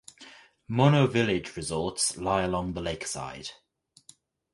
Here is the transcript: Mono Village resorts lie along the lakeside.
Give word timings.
Mono 0.67 1.05
Village 1.05 1.55
resorts 1.55 2.17
lie 2.17 2.41
along 2.41 2.73
the 2.73 2.81
lakeside. 2.81 3.51